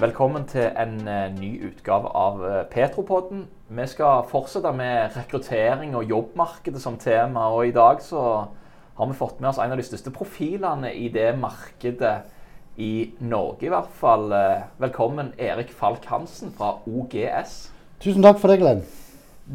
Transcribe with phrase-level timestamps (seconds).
[0.00, 3.42] Velkommen til en eh, ny utgave av eh, Petropodden.
[3.68, 7.50] Vi skal fortsette med rekruttering og jobbmarkedet som tema.
[7.52, 8.22] Og i dag så
[8.96, 12.14] har vi fått med oss en av de største profilene i det markedet
[12.80, 14.32] i Norge, i hvert fall.
[14.32, 17.58] Eh, Velkommen Erik Falk Hansen fra OGS.
[18.00, 18.80] Tusen takk for det, Glenn.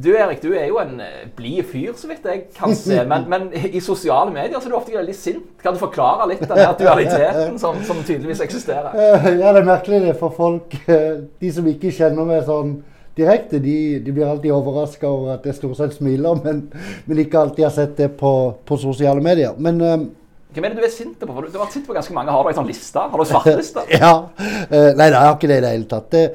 [0.03, 2.97] Du Erik, du er jo en eh, blid fyr, så vidt jeg kan se.
[3.11, 5.45] Men, men i sosiale medier så er du ofte veldig sint.
[5.63, 8.91] Kan du forklare litt av den dualiteten som, som tydeligvis eksisterer?
[9.05, 10.75] Eh, Ja, det er merkelig det for folk.
[10.91, 12.73] eh, De som ikke kjenner meg sånn
[13.15, 16.65] direkte, de, de blir alltid overraska over at jeg stort sett smiler, men,
[17.07, 18.31] men ikke alltid har sett det på,
[18.67, 19.55] på sosiale medier.
[19.55, 20.03] Men um,
[20.51, 21.29] Hvem er det du er sint på?
[21.29, 22.35] Du, har vært sint på ganske mange.
[22.35, 22.99] Har du en sånn liste?
[22.99, 23.85] Har du svarteliste?
[23.95, 24.11] ja.
[24.35, 26.11] Nei, nei, jeg har ikke det i det hele tatt.
[26.11, 26.25] Det,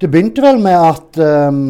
[0.00, 1.60] det begynte vel med at eh,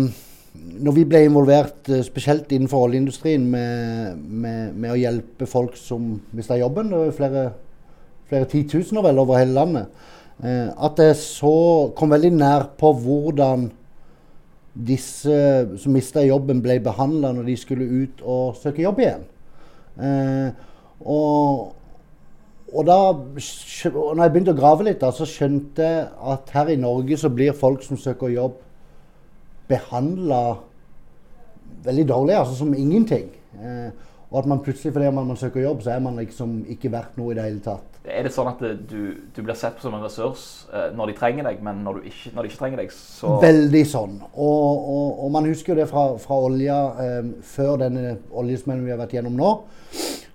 [0.80, 6.16] når vi ble involvert, eh, spesielt innenfor oljeindustrien, med, med, med å hjelpe folk som
[6.36, 7.46] mista jobben, det var flere,
[8.30, 10.04] flere titusener vel over hele landet,
[10.42, 11.56] eh, at jeg så
[11.96, 13.70] kom veldig nær på hvordan
[14.77, 15.38] disse
[15.80, 19.24] som mista jobben, ble behandla når de skulle ut og søke jobb igjen.
[19.96, 20.50] Eh,
[21.00, 21.72] og,
[22.72, 26.80] og da når jeg begynte å grave litt, da, så skjønte jeg at her i
[26.80, 28.61] Norge så blir folk som søker jobb,
[29.69, 30.42] behandla
[31.86, 33.31] veldig dårlig, altså som ingenting.
[33.61, 33.91] Eh,
[34.31, 37.14] og at man plutselig, fordi man, man søker jobb, så er man liksom ikke verdt
[37.19, 37.92] noe i det hele tatt.
[38.06, 39.00] Er det sånn at du,
[39.34, 42.08] du blir sett på som en ressurs eh, når de trenger deg, men når, du
[42.11, 44.17] ikke, når de ikke trenger deg, så Veldig sånn.
[44.34, 48.95] Og, og, og man husker jo det fra, fra olja eh, før denne oljesmellen vi
[48.95, 49.53] har vært gjennom nå.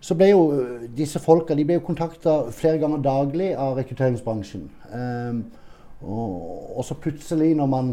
[0.02, 4.70] Så ble jo eh, disse folka de ble jo kontakta flere ganger daglig av rekrutteringsbransjen.
[4.92, 5.42] Eh,
[6.02, 6.40] og,
[6.80, 7.92] og så plutselig, når man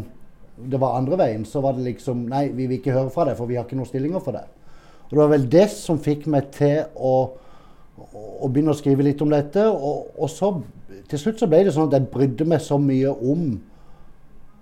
[0.71, 3.37] det var andre veien, så var det liksom Nei, vi vil ikke høre fra deg,
[3.39, 4.49] for vi har ikke noen stillinger for deg.
[5.09, 7.13] Og det var vel det som fikk meg til å,
[7.97, 9.63] å begynne å skrive litt om dette.
[9.69, 10.51] Og, og så
[11.09, 13.47] til slutt så ble det sånn at jeg brydde meg så mye om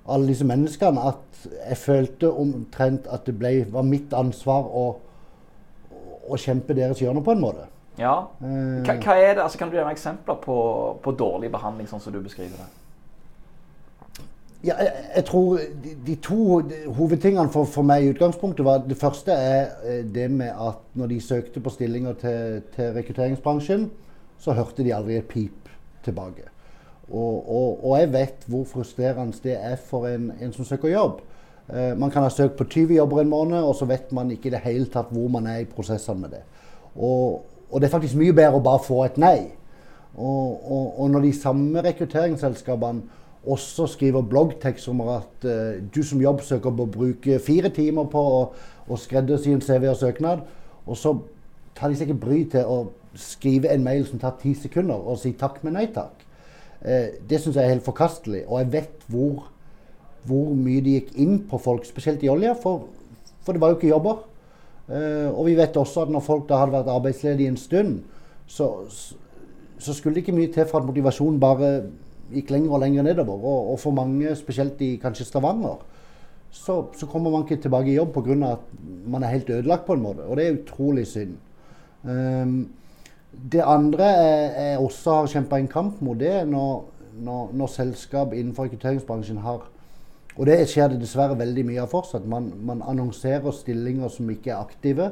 [0.08, 4.86] alle disse menneskene at jeg følte omtrent at det ble, var mitt ansvar å,
[6.32, 7.68] å kjempe deres hjørne på en måte.
[8.00, 8.16] Ja.
[8.40, 10.58] Eh, Hva, hva det, altså Kan du gi meg eksempler på,
[11.04, 12.68] på dårlig behandling, sånn som du beskriver det?
[14.68, 16.62] Ja, jeg, jeg tror de, de to
[16.98, 21.14] hovedtingene for, for meg i utgangspunktet var Det første er eh, det med at når
[21.14, 23.88] de søkte på stillinger til, til rekrutteringsbransjen,
[24.44, 25.72] så hørte de aldri et pip
[26.04, 26.50] tilbake.
[27.08, 31.22] Og, og, og jeg vet hvor frustrerende det er for en, en som søker jobb.
[31.70, 34.52] Eh, man kan ha søkt på 20 jobber en måned, og så vet man ikke
[34.52, 36.44] i det hele tatt hvor man er i prosessene med det.
[36.96, 39.38] Og, og det er faktisk mye bedre å bare få et nei.
[40.18, 43.04] Og, når de samme rekrutteringsselskapene
[43.54, 48.40] også skriver bloggtekst om at uh, du som jobbsøker bør bruke fire timer på å,
[48.88, 50.46] å skreddersy en CV og søknad,
[50.88, 51.14] og så
[51.78, 52.80] tar de seg ikke bry til å
[53.18, 56.26] skrive en mail som tar ti sekunder, og si takk, men nei takk.
[56.82, 58.46] Uh, det syns jeg er helt forkastelig.
[58.48, 59.48] Og jeg vet hvor,
[60.28, 62.88] hvor mye de gikk inn på folk, spesielt i olje, for,
[63.46, 64.26] for det var jo ikke jobber.
[64.88, 67.98] Uh, og vi vet også at når folk da hadde vært arbeidsledige en stund,
[68.48, 68.70] så,
[69.80, 71.72] så skulle det ikke mye til for at motivasjonen bare
[72.34, 73.38] gikk lenger og lenger nedover.
[73.38, 75.80] Og, og for mange, spesielt i kanskje Stavanger,
[76.52, 78.52] så, så kommer man ikke tilbake i jobb pga.
[78.52, 78.60] at
[79.08, 80.26] man er helt ødelagt på en måte.
[80.26, 81.38] Og det er utrolig synd.
[82.04, 82.70] Um,
[83.52, 86.86] det andre jeg, jeg også har kjempa en kamp mot, det er når,
[87.20, 89.68] når, når selskap innenfor rekrutteringsbransjen har
[90.38, 92.26] Og det skjer det dessverre veldig mye av fortsatt.
[92.30, 95.08] Man, man annonserer stillinger som ikke er aktive.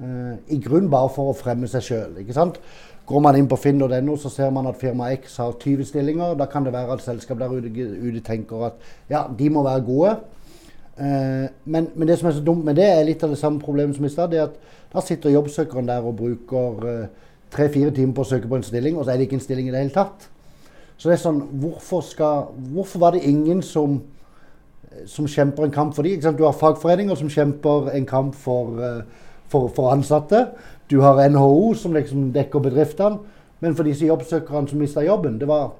[0.00, 2.18] Eh, I grunn bare for å fremme seg sjøl.
[3.10, 6.36] Går man inn på finn.no, så ser man at firma X har 20 stillinger.
[6.38, 10.12] Da kan det være at selskap der ute, tenker at ja, de må være gode.
[11.00, 13.58] Eh, men, men det som er så dumt med det, er litt av det samme
[13.58, 14.34] problemet som i stad.
[14.34, 14.54] at
[14.92, 17.08] Da sitter jobbsøkeren der og bruker eh,
[17.50, 19.68] tre-fire timer på å søke på en stilling, og så er det ikke en stilling
[19.68, 20.28] i det hele tatt.
[21.00, 24.02] Så det er sånn, hvorfor, skal, hvorfor var det ingen som,
[25.08, 26.14] som kjemper en kamp for de?
[26.20, 28.76] Du har fagforeninger som kjemper en kamp for,
[29.50, 30.46] for, for ansatte.
[30.90, 33.18] Du har NHO som liksom dekker bedriftene.
[33.60, 35.74] Men for disse jobbsøkerne som mista jobben, det var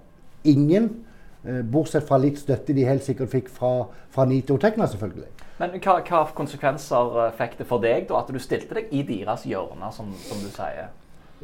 [0.45, 0.91] ingen.
[1.45, 5.31] eh, Bortsett fra litt støtte de helt sikkert fikk fra, fra NITO Tekna, selvfølgelig.
[5.61, 9.01] Men hva, hva konsekvenser eh, fikk det for deg da, at du stilte deg i
[9.09, 10.91] deres hjørne, som, som du sier?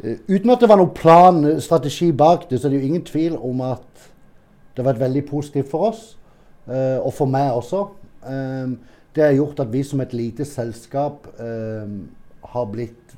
[0.03, 3.07] Eh, Uten at det var noen plan, strategi bak det, så er det jo ingen
[3.09, 4.11] tvil om at
[4.77, 6.03] det har vært veldig positivt for oss,
[6.67, 7.87] og for meg også.
[9.17, 11.89] Det har gjort at vi som et lite selskap eh,
[12.53, 13.17] har blitt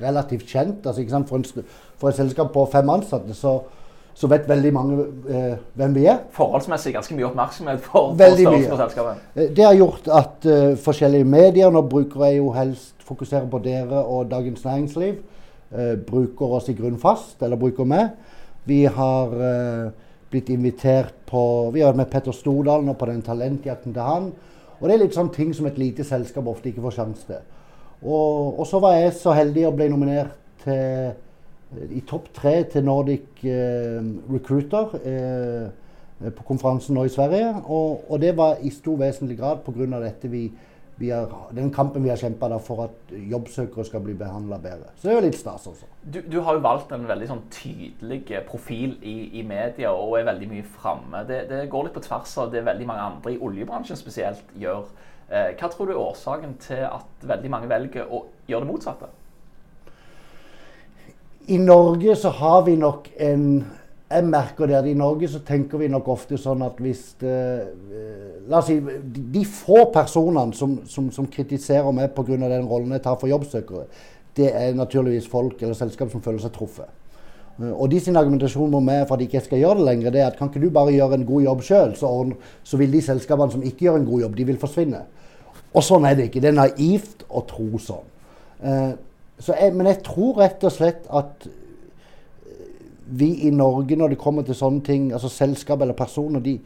[0.00, 0.86] relativt kjent.
[0.86, 1.22] Altså?
[1.28, 1.64] For, en,
[1.98, 3.56] for et selskap på fem ansatte så,
[4.14, 6.22] så vet veldig mange eh, hvem vi er.
[6.36, 9.26] Forholdsmessig ganske mye oppmerksomhet for, for størrelsen på selskapet.
[9.34, 13.60] Eh, Det har gjort at eh, forskjellige medier, nå bruker jeg jo helst fokusere på
[13.66, 15.20] dere og Dagens Næringsliv,
[15.72, 18.10] Uh, bruker oss i grunn fast, eller bruker meg.
[18.68, 19.86] Vi har uh,
[20.28, 24.26] blitt invitert på Vi har vært med Petter Stordalen og på den talentjakten til han.
[24.82, 27.42] Og det er litt sånn ting som et lite selskap ofte ikke får sjanse til.
[28.02, 30.34] Og, og, så var jeg så heldig å bli nominert
[30.64, 31.12] til,
[31.94, 37.54] i topp tre til Nordic eh, Recruiter eh, på konferansen nå i Sverige.
[37.62, 39.86] Og, og, det var i stor vesentlig grad pga.
[40.02, 40.48] dette vi
[41.10, 44.92] har, den kampen vi har kjempa for at jobbsøkere skal bli behandla bedre.
[44.96, 45.88] Så det er jo litt stas også.
[46.02, 50.28] Du, du, har jo valgt en veldig sånn tydelig profil i, i media og er
[50.28, 51.24] veldig mye framme.
[51.28, 54.86] Det, det, går litt på tvers av det veldig mange andre i oljebransjen spesielt gjør.
[55.28, 59.12] Eh, hva tror du er årsaken til at veldig mange velger å gjøre det motsatte?
[61.50, 63.46] I Norge så har vi nok en
[64.12, 67.36] jeg merker det at I Norge så tenker vi nok ofte sånn at hvis det,
[67.92, 72.36] eh, La oss si de, få personene som, som, som kritiserer meg pga.
[72.40, 73.86] den rollen jeg tar for jobbsøkere,
[74.36, 76.90] det er naturligvis folk eller selskap som føler seg truffet.
[77.60, 80.10] Eh, og de sin argumentasjon med meg for at ikke ikke skal gjøre det lenger,
[80.10, 82.12] det er at kan ikke du bare gjøre en god jobb sjøl, så,
[82.64, 85.02] så, vil de selskapene som ikke gjør en god jobb, de vil forsvinne.
[85.72, 86.42] Og sånn er det ikke.
[86.44, 88.08] Det er naivt å tro sånn.
[88.62, 88.92] Eh,
[89.42, 91.46] så jeg, men jeg tror rett og slett at
[93.18, 96.56] vi i Norge, når det kommer til sånne ting, altså selskap eller personer, de,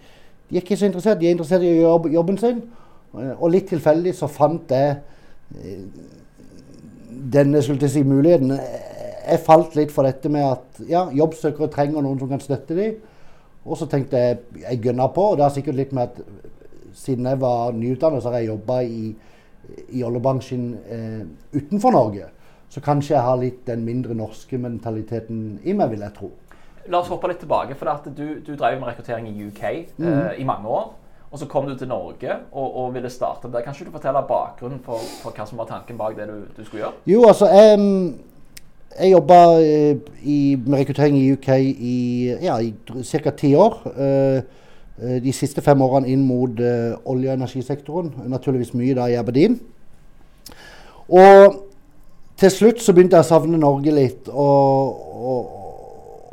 [0.49, 1.21] de er ikke så interessert.
[1.21, 2.63] De er interessert i å gjøre jobben sin.
[3.17, 4.99] Eh, og litt tilfeldig så fant jeg
[5.59, 5.83] eh,
[7.33, 8.55] denne skulle si, muligheten.
[9.27, 13.01] Jeg falt litt for dette med at ja, jobbsøkere trenger noen som kan støtte dem.
[13.67, 15.31] Og så tenkte jeg jeg gønna på.
[15.33, 16.21] og det har sikkert litt med at
[16.97, 19.11] siden jeg var nyutdannet, så har jeg jobba i,
[19.99, 21.23] i oljebransjen eh,
[21.59, 22.31] utenfor Norge.
[22.69, 26.31] Så kanskje jeg har litt den mindre norske mentaliteten i meg, vil jeg tro.
[26.91, 27.75] La oss hoppe litt tilbake.
[27.75, 29.63] for Du, du drev med rekruttering i UK
[29.99, 30.07] mm.
[30.07, 30.93] eh, i mange år.
[31.31, 33.61] Og så kom du til Norge og, og ville starte der.
[33.61, 36.65] Kan ikke du fortelle bakgrunnen for, for, hva som var tanken bak det du, du
[36.65, 36.93] skulle gjøre?
[37.07, 38.15] Jo, altså, jeg,
[39.01, 39.97] jeg jobba eh,
[40.67, 41.97] med rekruttering i UK i,
[42.43, 43.31] ja, i ca.
[43.31, 43.81] ti år.
[43.97, 44.39] Eh,
[45.03, 48.15] eh, de siste fem årene inn mot olje- og energisektoren.
[48.27, 49.59] Naturligvis mye da i Aberdeen.
[51.09, 51.66] Og
[52.37, 55.55] til slutt så begynte jeg å savne Norge litt, og, og,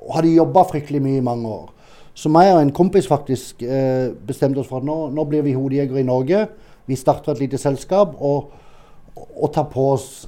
[0.04, 1.70] og hadde jobba fryktelig mye i mange år.
[2.14, 5.56] Så meg og en kompis faktisk eh, bestemte oss for at nå, nå blir vi
[5.58, 6.44] hodejegere i Norge.
[6.86, 8.52] Vi starter et lite selskap og,
[9.16, 10.28] og, tar på oss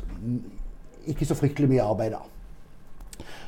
[1.05, 2.23] ikke så fryktelig mye arbeid da.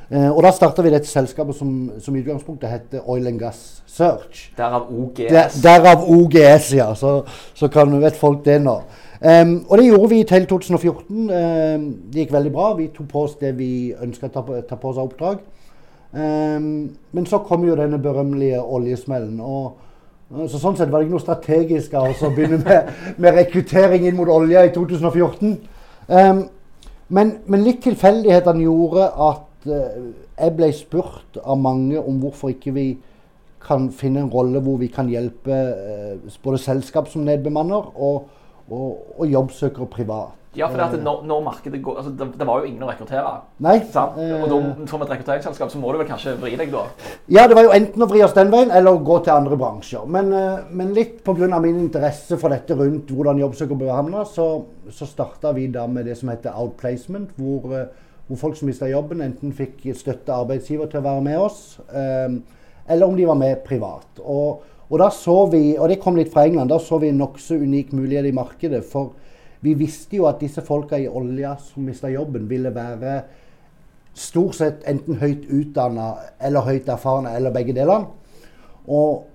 [0.08, 3.82] Eh, og da starta vi dette selskapet som, som i utgangspunktet heter Oil and Gas
[3.90, 4.52] Search.
[4.56, 5.32] Derav OGS.
[5.32, 6.92] Der, derav OGS, ja.
[6.94, 7.18] Så,
[7.58, 8.78] så kan, vet folk det nå.
[9.18, 11.30] Um, og det gjorde vi til 2014.
[11.30, 12.74] Um, det gikk veldig bra.
[12.78, 15.40] Vi tok på oss det vi ønska å ta, ta, på oss av oppdrag.
[16.12, 16.68] Um,
[17.12, 19.40] men så kom jo denne berømmelige oljesmellen.
[19.40, 23.34] og så Sånn sett var det ikke noe strategisk av oss å begynne med, med,
[23.40, 25.58] rekruttering inn mot olje i 2014.
[27.08, 32.74] Men, men, litt tilfeldighetene gjorde at uh, jeg ble spurt av mange om hvorfor ikke
[32.76, 32.88] vi
[33.64, 38.28] kan finne en rolle hvor vi kan hjelpe uh, både selskap som nedbemanner, og
[38.70, 40.38] og, og jobbsøkere privat.
[40.56, 43.30] Ja, for det når, når markedet går altså det, det, var jo ingen å rekruttere.
[43.62, 43.76] Nei.
[43.92, 44.16] Sant?
[44.16, 46.86] Og da, som et rekrutteringsselskap så må du vel kanskje vri deg da?
[47.30, 49.58] Ja, det var jo enten å vri oss den veien eller å gå til andre
[49.60, 50.08] bransjer.
[50.08, 51.60] Men, eh, men litt pga.
[51.60, 54.48] min interesse for dette rundt hvordan jobbsøkere bør havne, så,
[54.90, 57.36] så starta vi da med det som heter outplacement.
[57.36, 61.38] Hvor, eh, hvor folk som mista jobben, enten fikk støtte arbeidsgiver til å være med
[61.40, 64.20] oss, eller om de var med privat.
[64.20, 67.20] Og og da så vi, og det kom litt fra England, da så vi en
[67.20, 68.80] nokså unik mulighet i markedet.
[68.88, 69.12] For
[69.60, 73.18] vi visste jo at disse folka i olja som mista jobben, ville være
[74.18, 78.08] stort sett enten høyt utdanna eller høyt erfarne, eller begge delene.
[78.88, 79.26] Og,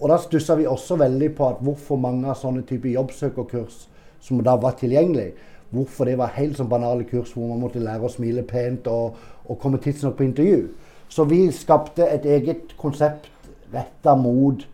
[0.00, 3.84] og da stussa vi også veldig på at hvorfor mange av sånne typer jobbsøkerkurs
[4.24, 5.30] som da var tilgjengelig,
[5.74, 9.14] hvorfor det var helt sånn banale kurs hvor man måtte lære å smile pent og,
[9.46, 10.66] og komme tidsnok på intervju.
[11.08, 13.30] Så vi skapte et eget konsept
[13.72, 14.64] retta mot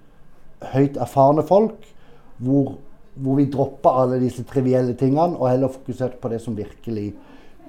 [0.73, 1.85] høyt erfarne folk,
[2.41, 2.75] hvor,
[3.15, 7.11] hvor vi droppa alle disse trivielle tingene og heller fokuserte på det som virkelig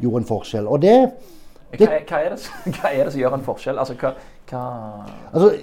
[0.01, 0.67] gjorde en forskjell.
[0.67, 0.95] Og det,
[1.77, 2.41] det hva, hva, er det,
[2.75, 3.79] hva, er det, som gjør en forskjell?
[3.81, 4.65] Altså, hva,
[5.31, 5.53] altså,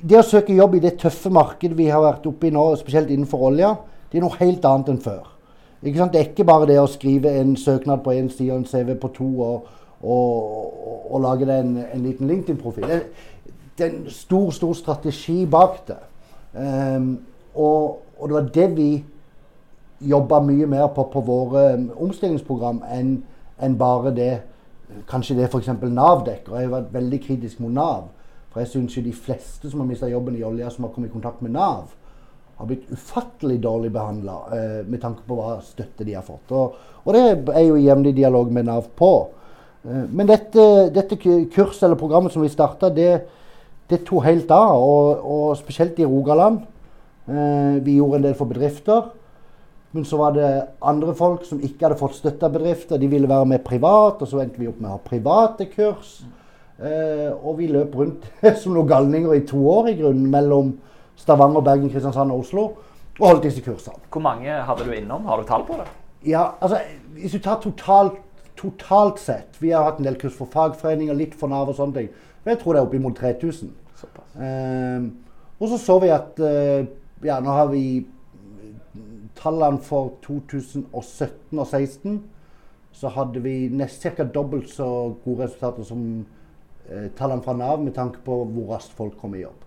[0.00, 3.10] det å søke jobb i det tøffe markedet vi har vært oppe i nå, spesielt
[3.12, 3.74] innenfor olja,
[4.10, 5.28] det er noe helt annet enn før.
[5.80, 8.96] Det er ikke bare det å skrive en søknad på én side og en CV
[9.00, 9.68] på to og,
[10.02, 12.90] og, og, og lage deg en, en, liten LinkedIn-profil
[13.80, 15.98] det er en stor, stor strategi bak det.
[16.52, 17.14] Um,
[17.54, 18.90] og, og, det var det vi
[20.10, 23.14] jobba mye mer på på våre um, omstillingsprogram enn
[23.60, 24.32] en bare det
[25.08, 25.70] kanskje det f.eks.
[25.82, 26.56] Nav dekker.
[26.56, 28.10] Jeg har vært veldig kritisk mot Nav.
[28.50, 31.12] For jeg syns jo de fleste som har mista jobben i olja, som har kommet
[31.12, 31.92] i kontakt med Nav,
[32.58, 36.50] har blitt ufattelig dårlig behandla eh, med tanke på hva støtte de har fått.
[36.52, 37.22] Og, og det
[37.54, 39.12] er jo jevnlig dialog med Nav på.
[39.86, 43.22] Eh, men dette, dette kurset eller programmet som vi starta, det,
[43.90, 46.62] det tok helt av, og, og spesielt i Rogaland.
[47.26, 49.08] Eh, vi gjorde en del for bedrifter.
[49.90, 50.50] Men så var det
[50.86, 53.00] andre folk som ikke hadde fått støtte av bedrifter.
[53.00, 56.20] De ville være med privat, og så endte vi opp med å ha private kurs.
[56.78, 58.28] Eh, og vi løp rundt
[58.62, 60.76] som noen galninger i to år i grunnen mellom
[61.20, 62.68] Stavanger, Bergen, Kristiansand og Oslo
[63.20, 63.98] og holdt disse kursene.
[64.12, 65.26] Hvor mange hadde du innom?
[65.28, 65.86] Har du tall på det?
[66.30, 66.78] Ja, altså
[67.12, 68.16] Hvis du tar totalt,
[68.56, 71.96] totalt sett Vi har hatt en del kurs for fagforeninger, litt for Nav og sånne
[71.98, 72.08] ting.
[72.44, 73.74] Men jeg tror det er oppimot 3000.
[74.06, 75.06] Eh,
[75.60, 76.88] og så så vi at eh,
[77.20, 78.06] Ja, nå har vi
[79.36, 80.88] tallene for 2017
[81.58, 82.22] og 2016.
[82.92, 84.24] Så hadde vi nesten ca.
[84.24, 86.26] dobbelt så gode resultater som
[86.88, 89.66] eh, tallene fra Nav med tanke på hvor raskt folk kom i jobb.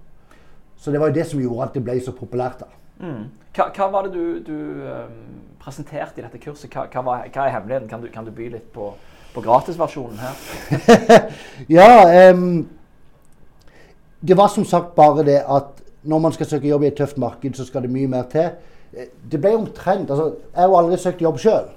[0.78, 2.60] Så det var jo det som gjorde at det ble så populært.
[2.60, 2.66] da.
[3.00, 3.24] Mm.
[3.54, 4.58] Hva, hva, var det du, du
[4.90, 5.18] um,
[5.62, 6.74] presenterte i dette kurset?
[6.74, 7.90] Hva, hva, var, hva er hemmeligheten?
[7.90, 8.90] Kan du, kan du, by litt på,
[9.34, 10.36] på gratisversjonen her?
[11.78, 12.66] ja, um,
[14.28, 17.18] det var som sagt bare det at når man skal søke jobb i et tøft
[17.18, 18.52] marked, så skal det mye mer til.
[19.32, 21.72] Det ble omtrent altså, Jeg har jo aldri søkt jobb sjøl.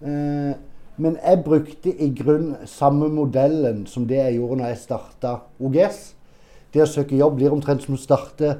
[0.00, 0.54] Uh,
[0.96, 5.98] men jeg brukte i grunn samme modellen som det jeg gjorde når jeg starta OGS.
[6.72, 8.54] Det å søke jobb blir omtrent som å starte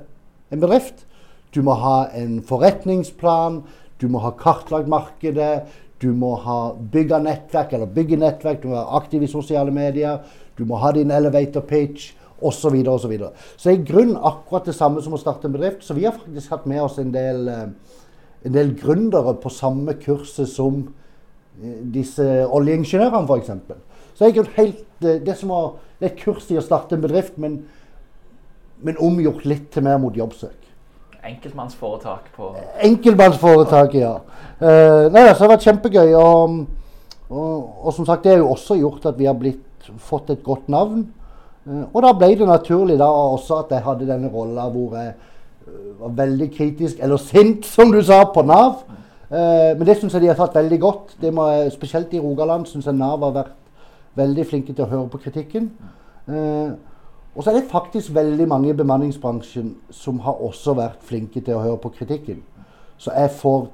[0.53, 1.07] en bedrift.
[1.55, 3.63] Du må ha en forretningsplan,
[4.01, 5.65] du må ha kartlagt markedet,
[6.03, 10.21] du må ha bygga nettverk eller bygge nettverk, du må være aktiv i sosiale medier,
[10.59, 12.85] du må ha din elevator pitch osv.
[12.85, 13.31] Så, så, videre.
[13.57, 15.85] så i grunnen akkurat det samme som å starte en bedrift.
[15.85, 17.67] Så vi har faktisk hatt med oss en del, eh,
[18.45, 20.83] en del gründere på samme kurset som
[21.63, 23.83] eh, disse oljeingeniørene, f.eks.
[24.17, 26.97] Så det er helt, det er som var det er et kurs i å starte
[26.97, 27.61] en bedrift, men,
[28.85, 30.67] men omgjort litt til mer mot jobbsøk.
[31.27, 32.51] Enkeltmannsforetak på
[32.87, 34.13] Enkeltmannsforetak, ja.
[34.61, 36.13] Uh, nei, så det har vært kjempegøy.
[36.21, 36.59] Og,
[37.31, 40.45] og, og, som sagt, det har jo også gjort at vi har blitt, fått et
[40.45, 41.07] godt navn.
[41.67, 45.15] Uh, og da ble det naturlig da også at jeg hadde denne rolla hvor jeg
[45.67, 48.85] uh, var veldig kritisk, eller sint, som du sa, på Nav.
[49.31, 51.17] men det syns jeg de har tatt veldig godt.
[51.23, 53.57] Jeg, spesielt i Rogaland syns jeg Nav har vært
[54.15, 55.67] veldig flinke til å høre på kritikken.
[57.35, 61.59] Og så er det faktisk veldig mange i bemanningsbransjen som har også vært flinke til
[61.59, 62.39] å høre på kritikken.
[63.03, 63.67] Så jeg får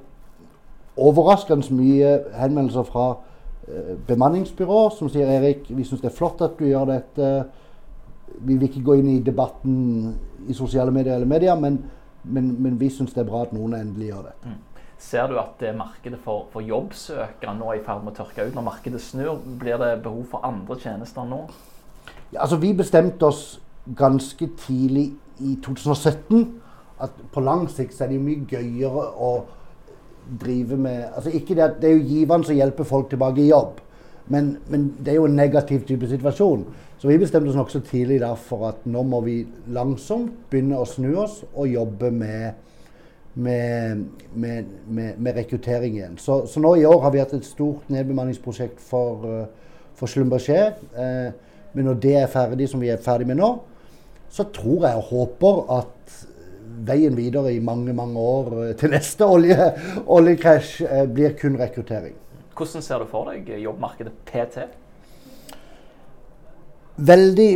[0.97, 3.05] overraskende mye henvendelser fra
[3.63, 7.29] bemanningsbyråer bemanningsbyrå som sier Erik, vi syns det er flott at du gjør dette.
[8.43, 10.13] Vi vil ikke gå inn i debatten
[10.49, 11.79] i sosiale medier eller media, men,
[12.23, 14.35] men, men vi syns det er bra at noen endelig gjør det.
[14.45, 14.61] Mm.
[15.03, 18.45] Ser du at det markedet for, for jobbsøkere nå er i ferd med å tørke
[18.47, 18.55] ut?
[18.55, 21.41] Når markedet snur, blir det behov for andre tjenester nå?
[22.31, 23.43] Ja, altså Vi bestemte oss
[23.99, 25.09] ganske tidlig
[25.43, 26.45] i 2017
[27.03, 29.33] at på lang sikt så er det mye gøyere å
[30.39, 33.81] drive med altså ikke Det, det er jo givende som hjelper folk tilbake i jobb,
[34.27, 36.65] men, men, det er jo en negativ type situasjon.
[36.97, 39.41] Så vi bestemte oss nokså tidlig for at nå må vi
[39.75, 42.61] langsomt begynne å snu oss og jobbe med,
[43.35, 46.17] med, med, med rekruttering igjen.
[46.17, 50.77] Så, så, nå i år har vi hatt et stort nedbemanningsprosjekt for, uh, for Schlumberger.
[50.95, 51.33] Uh,
[51.73, 53.51] men når det er ferdig, som vi er ferdig med nå,
[54.33, 56.21] så tror jeg og håper at
[56.87, 59.69] veien videre i mange mange år eh, til neste olje,
[60.17, 62.15] oljekrasj eh, blir kun rekruttering.
[62.57, 64.65] Hvordan ser du for deg jobbmarkedet PT?
[66.97, 67.51] Veldig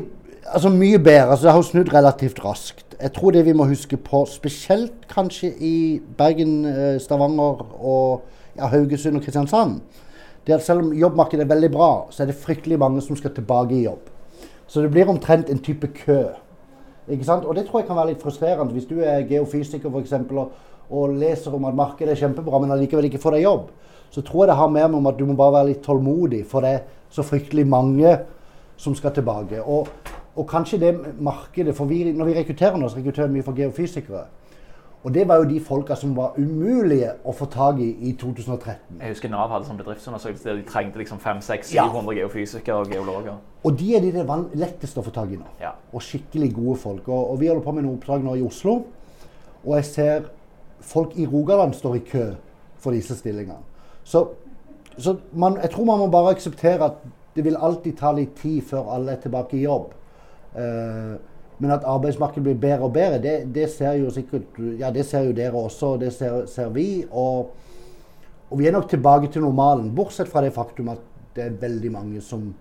[0.48, 1.30] Altså mye bedre.
[1.30, 2.96] altså Det har snudd relativt raskt.
[3.02, 8.22] Jeg tror det vi må huske på, spesielt kanskje i Bergen, eh, Stavanger og
[8.58, 9.82] ja, Haugesund og Kristiansand,
[10.48, 13.16] det er at selv om jobbmarkedet er veldig bra, så er det fryktelig mange som
[13.16, 14.10] skal tilbake i jobb.
[14.68, 16.24] Så det blir omtrent en type kø.
[17.10, 17.46] Ikke sant?
[17.46, 18.74] Og det tror jeg kan være litt frustrerende.
[18.74, 20.52] Hvis du er geofysiker eksempel, og,
[20.90, 23.70] og leser om at markedet er kjempebra, men allikevel ikke får deg jobb,
[24.18, 26.40] så tror jeg det har mer med om at du må bare være litt tålmodig,
[26.50, 26.80] for det er
[27.14, 28.16] så fryktelig mange
[28.82, 29.62] som skal tilbake.
[29.62, 29.88] Og,
[30.36, 33.54] og kanskje det markedet For vi, når vi rekrutterer nå, så rekrutterer vi mye for
[33.54, 34.24] geofysikere.
[35.04, 38.98] Og det var jo de folka som var umulige å få tak i i 2013.
[39.04, 42.18] Jeg husker Nav hadde sånn bedriftsundersøkelse der de trengte liksom 500-600-700 ja.
[42.24, 43.38] geofysikere og geologer.
[43.64, 45.46] Og de er de det er lettest å få tak i nå.
[45.62, 45.76] Ja.
[45.94, 47.08] Og skikkelig gode folk.
[47.08, 48.80] Og, og vi holder på med noen oppdrag nå i Oslo.
[49.62, 50.28] Og jeg ser
[50.82, 52.28] folk i Rogaland står i kø
[52.82, 53.62] for disse stillingene.
[54.08, 54.24] Så,
[54.98, 57.02] så man, jeg tror man må bare akseptere at
[57.36, 59.92] det vil alltid ta litt tid før alle er tilbake i jobb.
[60.56, 61.18] Uh,
[61.58, 65.26] men at arbeidsmarkedet blir bedre og bedre, det, det, ser jo sikkert Ja, det ser
[65.26, 67.04] jo dere også, og det ser, ser vi.
[67.12, 67.52] Og,
[68.50, 71.02] og, vi er nok tilbake til normalen, bortsett fra det faktum at
[71.36, 72.52] det er veldig mange som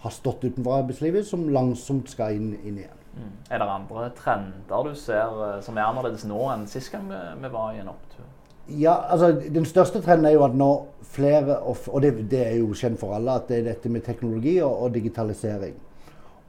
[0.00, 2.96] har stått utenfor arbeidslivet, som langsomt skal inn, inn igjen.
[3.14, 3.32] Mm.
[3.50, 7.18] Er det andre trender du ser eh, som er annerledes nå enn sist gang vi,
[7.42, 8.29] vi var i en opptur?
[8.78, 10.70] Ja, altså Den største trenden er jo at nå
[11.10, 14.60] flere, og det, det er jo kjent for alle, at det er dette med teknologi
[14.62, 15.74] og, og digitalisering.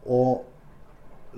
[0.06, 0.42] Og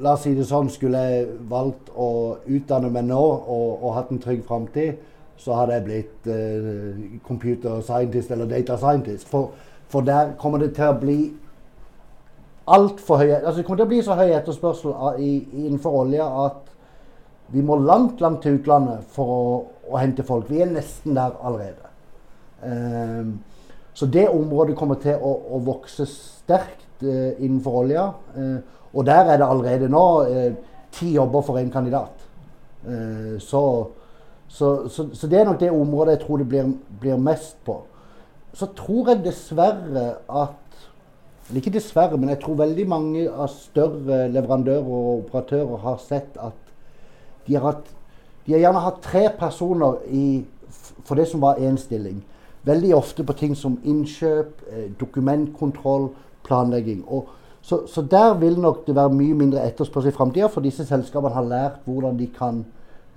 [0.02, 4.10] La oss si det sånn, skulle jeg valgt å utdanne meg nå og, og hatt
[4.10, 4.96] en trygg framtid,
[5.38, 9.28] så hadde jeg blitt eh, computer scientist eller data scientist.
[9.30, 9.52] For,
[9.94, 11.18] for der kommer det til å bli
[12.74, 15.34] altfor høy altså Det kommer til å bli så høy etterspørsel av- i,
[15.66, 16.72] innenfor olje at
[17.54, 19.48] vi må langt, langt til utlandet for å,
[19.90, 20.50] å hente folk.
[20.50, 21.92] Vi er nesten der allerede.
[22.66, 23.40] Ehm,
[23.94, 28.08] så det området kommer til å, å vokse sterkt eh, innenfor olja.
[28.38, 28.60] Eh,
[28.94, 30.54] og der er det allerede nå eh,
[30.94, 32.26] ti jobber for en kandidat.
[32.88, 33.64] Eh, så,
[34.48, 37.82] så, så, så det er nok det området jeg tror det blir, blir mest på.
[38.54, 40.60] Så tror jeg dessverre at
[41.50, 46.38] eller Ikke dessverre, men jeg tror veldig mange av større leverandører og operatører har sett
[46.40, 46.72] at
[47.48, 47.90] de har, hatt,
[48.46, 50.44] de har gjerne hatt tre personer i,
[51.06, 52.24] for det som var én stilling.
[52.64, 56.10] Veldig ofte på ting som innkjøp, eh, dokumentkontroll,
[56.44, 57.04] planlegging.
[57.08, 57.30] Og
[57.62, 61.36] så, så der vil nok det være mye mindre etterspørsel i framtida, for disse selskapene
[61.36, 62.66] har lært hvordan de kan,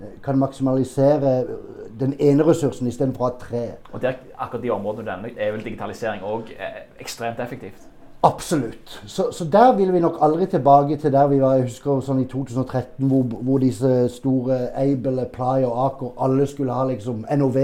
[0.00, 1.52] eh, kan maksimalisere eh,
[2.00, 3.64] den ene ressursen istedenfor å ha tre.
[3.92, 6.54] Og der, akkurat de områdene du nevner, er vel digitalisering òg
[7.00, 7.86] ekstremt effektivt.
[8.26, 9.02] Absolutt.
[9.06, 12.24] Så, så der vil vi nok aldri tilbake til der vi var jeg husker sånn
[12.24, 17.58] i 2013, hvor, hvor disse store Able, Ply og Aker alle skulle ha liksom NOV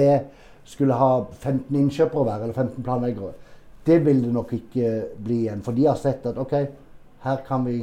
[0.65, 3.33] skulle ha 15 innkjøpere hver, eller 15 planleggere.
[3.87, 4.93] Det vil det nok ikke
[5.25, 5.65] bli igjen.
[5.67, 6.55] For de har sett at OK,
[7.25, 7.81] her kan vi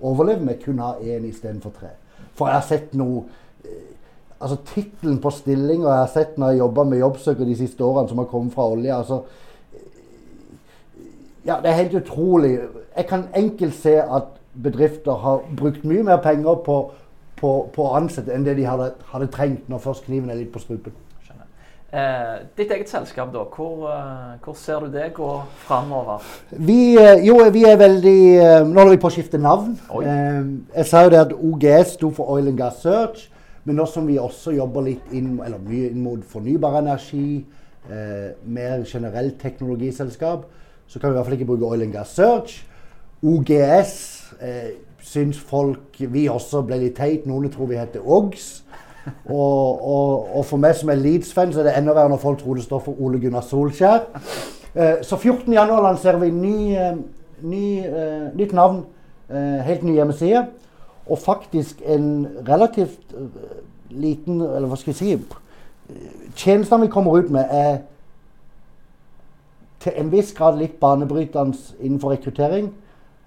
[0.00, 1.92] overleve med kun ha én istedenfor tre.
[2.34, 3.22] For jeg har sett noe
[3.64, 3.86] eh,
[4.40, 8.08] Altså tittelen på stillinger jeg har sett når jeg jobba med jobbsøker de siste årene,
[8.08, 8.94] som har kommet fra olje.
[8.94, 9.18] altså
[11.46, 12.58] ja, det er helt utrolig.
[12.96, 14.22] Jeg kan enkelt se at
[14.62, 16.80] bedrifter har brukt mye mer penger på,
[17.36, 20.52] på, på å ansette enn det de hadde, hadde trengt når først kniven er litt
[20.52, 20.92] på strupen.
[21.90, 23.40] Eh, ditt eget selskap, da.
[23.50, 25.30] Hvor, eh, hvor ser du det gå
[25.66, 26.22] framover?
[26.50, 29.72] Vi, eh, jo, vi er veldig eh, Nå holder vi på å skifte navn.
[29.98, 30.44] Eh,
[30.76, 33.26] Jeg sa jo det at OGS sto for Oil and Gas Search.
[33.64, 37.44] Men nå som vi også jobber litt inn, eller mye inn mot fornybar energi,
[37.90, 40.46] eh, mer generelt teknologiselskap,
[40.90, 42.66] så kan vi i hvert fall ikke bruke Oil and Gas Search.
[43.22, 43.92] OGS
[44.42, 47.28] eh, syns folk Vi også ble litt teit.
[47.30, 48.48] Noen tror vi heter OGS.
[49.30, 52.40] Og, og, og for meg som er Leeds-fan, så er det enda verre når folk
[52.42, 54.08] tror det står for Ole Gunnar Solskjær.
[54.74, 56.98] Eh, så 14.1 lanserer vi ny, eh,
[57.42, 58.82] ny, eh, nytt navn,
[59.30, 60.46] eh, helt ny hjemmeside.
[61.06, 63.54] Og faktisk en relativt eh,
[63.90, 65.16] liten Eller hva skal jeg si
[66.36, 67.80] Tjenestene vi kommer ut med, er
[69.80, 72.70] til en viss grad litt banebrytende innenfor rekruttering.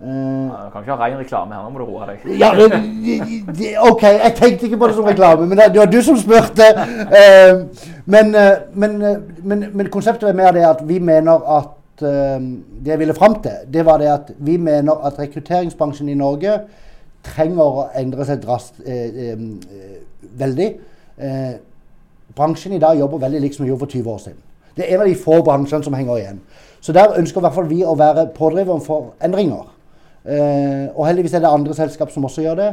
[0.04, 2.40] Uh, Ja, Du kan ikke ha ren reklame her, nå må du roe deg.
[2.40, 6.02] ja, det, OK, jeg tenkte ikke på det som reklame, men det, det var du
[6.04, 6.68] som spurte.
[7.08, 7.64] Uh,
[8.06, 8.98] men, eh, men,
[9.44, 12.40] men, men konseptet er mer det at vi mener at uh,
[12.84, 16.58] Det jeg ville fram til, det var det at vi mener at rekrutteringsbransjen i Norge
[17.24, 18.82] trenger å endre seg drast,
[20.36, 20.66] veldig.
[22.36, 24.42] Bransjen i dag jobber veldig likt som den gjorde for 20 år siden.
[24.76, 26.42] Det er en av de få bransjene som henger igjen.
[26.84, 29.70] Så der ønsker i hvert fall vi å være pådriveren for endringer.
[30.24, 32.72] Eh, og heldigvis er det andre selskap som også gjør det,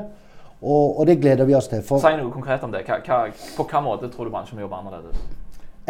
[0.62, 1.82] og, og det gleder vi oss til.
[1.82, 2.84] For Si noe konkret om det.
[2.86, 3.20] Hva, hva,
[3.56, 5.28] på hvilken måte tror du bransjen må jobbe annerledes?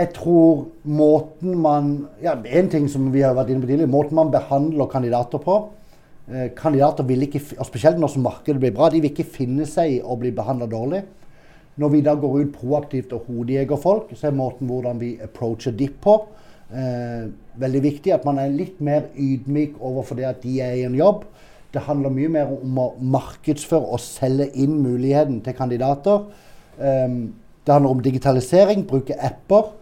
[0.00, 1.90] jeg tror måten man
[2.22, 5.56] Ja, en ting som vi har vært inne på tidligere, måten man behandler kandidater på.
[6.30, 9.96] Eh, kandidater vil ikke, og spesielt når markedet blir bra, de vil ikke finne seg
[9.96, 11.02] i å bli behandla dårlig.
[11.80, 15.72] Når vi da går ut proaktivt og hodejeger folk, så er måten hvordan vi approacher
[15.72, 16.16] de på,
[16.76, 18.12] eh, veldig viktig.
[18.12, 21.24] At man er litt mer ydmyk overfor det at de er i en jobb.
[21.72, 26.26] Det handler mye mer om å markedsføre og selge inn muligheten til kandidater.
[26.78, 27.08] Eh,
[27.64, 29.72] det handler om digitalisering, bruke apper.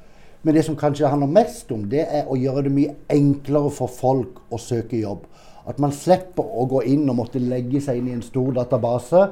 [0.43, 3.91] Men det som kanskje handler mest om, det er å gjøre det mye enklere for
[3.91, 5.27] folk å søke jobb.
[5.69, 9.27] At man slipper å gå inn og måtte legge seg inn i en stor database.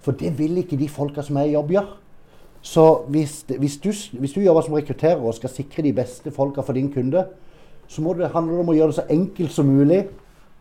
[0.00, 1.96] For det vil ikke de folka som er i jobb, gjøre.
[2.62, 6.60] Så hvis, hvis, du, hvis du jobber som rekrutterer og skal sikre de beste folka
[6.60, 7.24] for din kunde,
[7.88, 10.02] så må det handle om å gjøre det så enkelt som mulig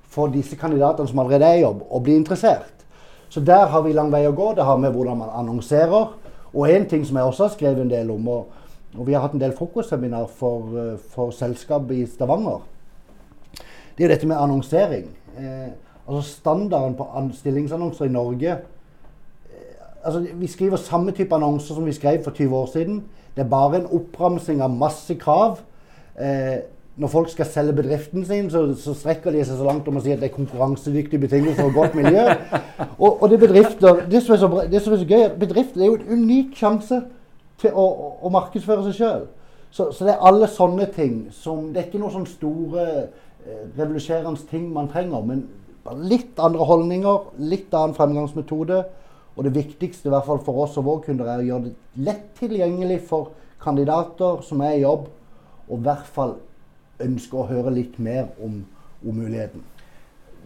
[0.08, 2.86] for disse kandidatene som allerede er i jobb, å bli interessert.
[3.30, 4.54] Så der har vi lang vei å gå.
[4.56, 6.14] Det har med hvordan man annonserer.
[6.54, 9.26] Og en ting som jeg også har skrevet en del om, og, og vi har
[9.26, 12.64] hatt en del frokostseminar for, eh, for selskap i Stavanger,
[13.98, 15.10] det er jo dette med annonsering.
[15.36, 15.70] Eh,
[16.08, 18.58] altså Standarden på an stillingsannonser i Norge
[20.08, 23.04] altså, Vi skriver samme type annonser som vi skrev for 20 år siden.
[23.36, 25.60] Det er bare en oppramsing av masse krav.
[26.20, 26.58] Eh,
[26.98, 30.02] når folk skal selge bedriften sin, så, så strekker de seg så langt om å
[30.02, 32.24] si at det er konkurransedyktige betingelser og godt miljø.
[32.98, 35.82] Og, og det, bedrifter, det, som er så, det som er så gøy, at bedrifter
[35.82, 36.98] er jo en unik sjanse
[37.62, 39.28] til å, å, å markedsføre seg sjøl.
[39.70, 43.68] Så, så det er alle sånne ting som Det er ikke noen sånne store eh,
[43.78, 45.46] revolusjonerende ting man trenger, men
[46.10, 48.82] litt andre holdninger, litt annen fremgangsmetode.
[49.38, 52.04] Og det viktigste i hvert fall for oss og våre kunder er å gjøre det
[52.08, 55.08] lett tilgjengelig for kandidater som er i jobb,
[55.68, 56.38] og i hvert fall
[57.04, 58.64] ønsker å høre litt mer om,
[59.06, 59.62] om muligheten.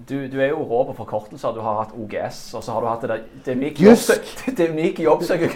[0.10, 1.54] Du, du, er jo rå på forkortelser.
[1.54, 3.60] Du har hatt OGS, og så har du hatt det der er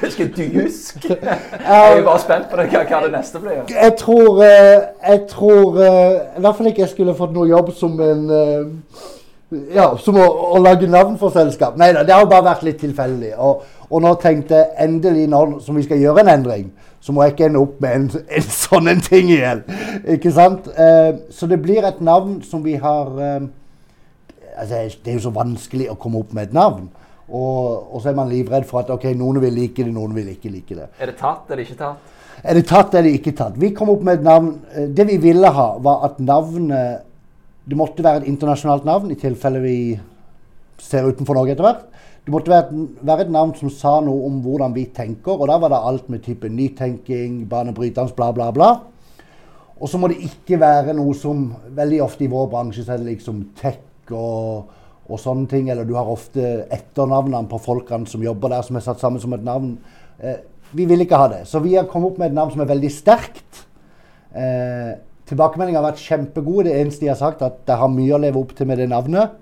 [0.06, 1.08] er skal du jusk?
[1.70, 3.64] Jeg er jo bare spent på det, hva, hva det neste blir.
[3.72, 7.74] Jeg tror, eh, jeg tror eh, i hvert fall ikke jeg skulle fått noe jobb
[7.74, 9.08] som en eh,
[9.52, 11.78] ja, som å, å, lage navn for selskap.
[11.78, 13.36] Nei da, det har jo bare vært litt tilfeldig.
[13.38, 16.72] Og, og, nå tenkte jeg endelig, når som vi skal gjøre en endring,
[17.06, 18.08] så må jeg ikke ende opp med en,
[18.40, 19.62] en sånn en ting igjen.
[20.16, 20.72] Ikke sant?
[20.74, 23.46] Eh, så det blir et navn som vi har eh,
[24.58, 26.90] altså, Det er jo så vanskelig å komme opp med et navn.
[27.26, 30.34] Og, og, så er man livredd for at ok, noen vil like det, noen vil
[30.34, 30.90] ikke like det.
[31.02, 32.14] Er det tatt eller ikke tatt?
[32.46, 33.56] Er det tatt eller ikke tatt?
[33.62, 34.56] Vi kom opp med et navn.
[34.74, 37.06] Eh, det vi ville ha, var at navnet
[37.66, 39.78] det måtte være et internasjonalt navn, i tilfelle vi
[40.82, 41.86] ser utenfor Norge etter hvert.
[42.26, 45.38] Det måtte være et, navn som sa noe om hvordan vi tenker.
[45.38, 48.70] Og da var det alt med type nytenking, banebrytende, bla, bla, bla.
[49.76, 53.02] Og så må det ikke være noe som Veldig ofte i vår bransje så er
[53.02, 54.72] det liksom tech og,
[55.06, 55.70] og sånne ting.
[55.70, 59.36] Eller du har ofte etternavnene på folkene som jobber der, som er satt sammen som
[59.38, 59.76] et navn.
[60.18, 60.42] Eh,
[60.74, 61.44] vi vil ikke ha det.
[61.50, 63.66] Så vi har kommet opp med et navn som er veldig sterkt.
[64.34, 64.96] Eh,
[65.30, 66.70] Tilbakemeldingene har vært kjempegode.
[66.70, 68.90] Det eneste de har sagt, at de har mye å leve opp til med det
[68.92, 69.34] navnet.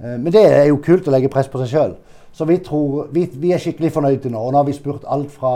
[0.00, 1.96] Eh, men det er jo kult å legge press på seg sjøl.
[2.34, 4.40] Så vi, tror, vi, vi, er skikkelig fornøyde nå.
[4.40, 5.54] Og nå har vi spurt alt fra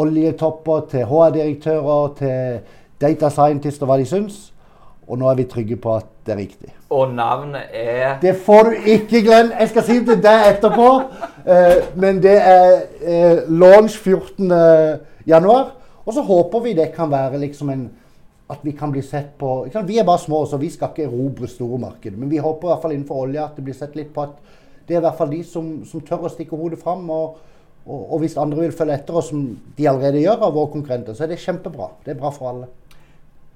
[0.00, 4.48] oljetopper til HR-direktører til data scientister hva de syns.
[5.10, 6.72] Og nå er vi trygge på at det er riktig.
[6.90, 9.56] Og navnet er Det får du ikke glemme.
[9.58, 10.90] Jeg skal si det til deg etterpå.
[11.46, 14.52] Eh, men det er eh, launch 14.
[15.26, 15.72] januar.
[16.04, 17.88] Og så håper vi det kan være liksom en
[18.50, 21.48] at vi kan bli sett på Vi er bare små, så vi skal ikke erobre
[21.48, 22.18] store markeder.
[22.18, 24.58] Men vi håper i hvert fall innenfor olje at det blir sett litt på at
[24.88, 27.04] det er i hvert fall de som, som tør å stikke hodet fram.
[27.14, 27.38] Og,
[27.86, 29.44] og, og, hvis andre vil følge etter oss, som
[29.76, 31.92] de allerede gjør av våre konkurrenter, så er det kjempebra.
[32.04, 32.68] Det er bra for alle.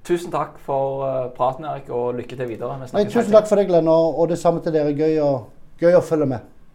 [0.05, 2.77] Tusen takk for uh, praten, Erik, og lykke til videre.
[2.93, 4.93] Nei, tusen takk for det, Glenn, og, og det samme til dere.
[4.95, 5.31] Gøy å,
[5.81, 6.54] gøy å følge med.